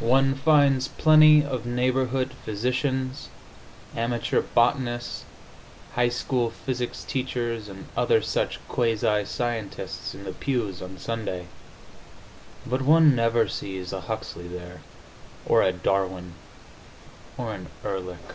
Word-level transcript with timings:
One 0.00 0.34
finds 0.34 0.88
plenty 0.88 1.44
of 1.44 1.66
neighborhood 1.66 2.32
physicians, 2.46 3.28
amateur 3.94 4.40
botanists, 4.40 5.24
high 5.94 6.08
school 6.08 6.48
physics 6.50 7.04
teachers 7.04 7.68
and 7.68 7.84
other 7.94 8.22
such 8.22 8.58
quasi 8.68 9.26
scientists 9.26 10.14
in 10.14 10.24
the 10.24 10.32
pews 10.32 10.80
on 10.80 10.96
Sunday, 10.96 11.48
but 12.64 12.80
one 12.80 13.14
never 13.14 13.48
sees 13.48 13.92
a 13.92 14.00
Huxley 14.00 14.48
there, 14.48 14.80
or 15.44 15.60
a 15.60 15.72
Darwin, 15.74 16.32
or 17.36 17.52
an 17.52 17.66
Ehrlich. 17.84 18.32